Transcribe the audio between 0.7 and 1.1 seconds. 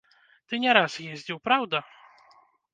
раз